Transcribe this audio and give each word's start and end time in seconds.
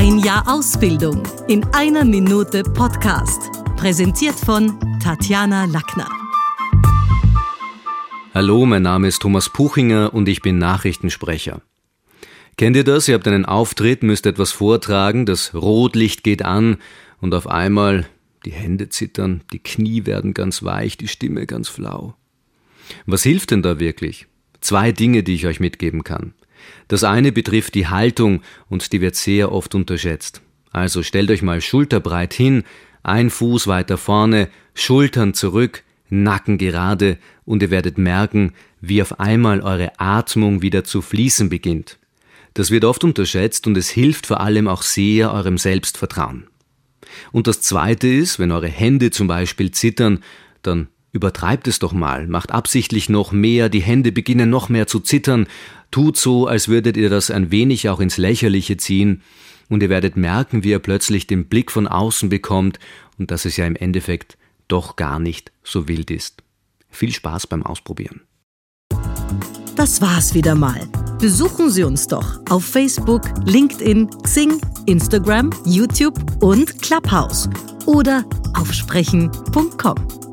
Ein 0.00 0.20
Jahr 0.20 0.44
Ausbildung 0.46 1.24
in 1.48 1.64
einer 1.72 2.04
Minute 2.04 2.62
Podcast. 2.62 3.50
Präsentiert 3.76 4.36
von 4.36 4.78
Tatjana 5.02 5.64
Lackner. 5.64 6.08
Hallo, 8.32 8.64
mein 8.64 8.82
Name 8.82 9.08
ist 9.08 9.20
Thomas 9.20 9.48
Puchinger 9.52 10.14
und 10.14 10.28
ich 10.28 10.40
bin 10.40 10.56
Nachrichtensprecher. 10.58 11.62
Kennt 12.56 12.76
ihr 12.76 12.84
das? 12.84 13.08
Ihr 13.08 13.16
habt 13.16 13.26
einen 13.26 13.44
Auftritt, 13.44 14.04
müsst 14.04 14.26
etwas 14.26 14.52
vortragen, 14.52 15.26
das 15.26 15.52
Rotlicht 15.52 16.22
geht 16.22 16.44
an 16.44 16.76
und 17.20 17.34
auf 17.34 17.48
einmal 17.48 18.06
die 18.44 18.52
Hände 18.52 18.90
zittern, 18.90 19.42
die 19.52 19.58
Knie 19.58 20.06
werden 20.06 20.32
ganz 20.32 20.62
weich, 20.62 20.96
die 20.96 21.08
Stimme 21.08 21.44
ganz 21.44 21.68
flau. 21.68 22.14
Was 23.06 23.24
hilft 23.24 23.50
denn 23.50 23.62
da 23.62 23.80
wirklich? 23.80 24.28
Zwei 24.60 24.92
Dinge, 24.92 25.24
die 25.24 25.34
ich 25.34 25.48
euch 25.48 25.58
mitgeben 25.58 26.04
kann. 26.04 26.34
Das 26.88 27.04
eine 27.04 27.32
betrifft 27.32 27.74
die 27.74 27.88
Haltung 27.88 28.42
und 28.68 28.92
die 28.92 29.00
wird 29.00 29.16
sehr 29.16 29.52
oft 29.52 29.74
unterschätzt. 29.74 30.42
Also 30.70 31.02
stellt 31.02 31.30
euch 31.30 31.42
mal 31.42 31.60
schulterbreit 31.60 32.34
hin, 32.34 32.64
ein 33.02 33.30
Fuß 33.30 33.66
weiter 33.66 33.96
vorne, 33.96 34.48
Schultern 34.74 35.34
zurück, 35.34 35.82
Nacken 36.10 36.56
gerade 36.56 37.18
und 37.44 37.62
ihr 37.62 37.70
werdet 37.70 37.98
merken, 37.98 38.52
wie 38.80 39.02
auf 39.02 39.20
einmal 39.20 39.60
eure 39.60 39.98
Atmung 39.98 40.62
wieder 40.62 40.84
zu 40.84 41.02
fließen 41.02 41.48
beginnt. 41.48 41.98
Das 42.54 42.70
wird 42.70 42.84
oft 42.84 43.04
unterschätzt 43.04 43.66
und 43.66 43.76
es 43.76 43.88
hilft 43.90 44.26
vor 44.26 44.40
allem 44.40 44.68
auch 44.68 44.82
sehr 44.82 45.32
eurem 45.32 45.58
Selbstvertrauen. 45.58 46.46
Und 47.32 47.46
das 47.46 47.60
zweite 47.60 48.08
ist, 48.08 48.38
wenn 48.38 48.52
eure 48.52 48.68
Hände 48.68 49.10
zum 49.10 49.28
Beispiel 49.28 49.70
zittern, 49.70 50.20
dann 50.62 50.88
Übertreibt 51.10 51.66
es 51.66 51.78
doch 51.78 51.92
mal, 51.92 52.26
macht 52.26 52.52
absichtlich 52.52 53.08
noch 53.08 53.32
mehr, 53.32 53.70
die 53.70 53.80
Hände 53.80 54.12
beginnen 54.12 54.50
noch 54.50 54.68
mehr 54.68 54.86
zu 54.86 55.00
zittern, 55.00 55.46
tut 55.90 56.16
so, 56.16 56.46
als 56.46 56.68
würdet 56.68 56.96
ihr 56.96 57.10
das 57.10 57.30
ein 57.30 57.50
wenig 57.50 57.88
auch 57.88 58.00
ins 58.00 58.18
Lächerliche 58.18 58.76
ziehen, 58.76 59.22
und 59.68 59.82
ihr 59.82 59.90
werdet 59.90 60.16
merken, 60.16 60.64
wie 60.64 60.70
ihr 60.70 60.78
plötzlich 60.78 61.26
den 61.26 61.46
Blick 61.46 61.70
von 61.70 61.86
außen 61.86 62.28
bekommt 62.28 62.78
und 63.18 63.30
dass 63.30 63.44
es 63.44 63.56
ja 63.56 63.66
im 63.66 63.76
Endeffekt 63.76 64.38
doch 64.66 64.96
gar 64.96 65.18
nicht 65.18 65.52
so 65.62 65.88
wild 65.88 66.10
ist. 66.10 66.42
Viel 66.90 67.12
Spaß 67.12 67.46
beim 67.46 67.62
Ausprobieren. 67.62 68.22
Das 69.76 70.00
war's 70.00 70.34
wieder 70.34 70.54
mal. 70.54 70.88
Besuchen 71.20 71.70
Sie 71.70 71.84
uns 71.84 72.06
doch 72.08 72.40
auf 72.50 72.64
Facebook, 72.64 73.22
LinkedIn, 73.44 74.08
Xing, 74.22 74.60
Instagram, 74.86 75.50
YouTube 75.64 76.18
und 76.42 76.82
Clubhouse 76.82 77.48
oder 77.86 78.24
auf 78.54 78.72
sprechen.com. 78.72 80.27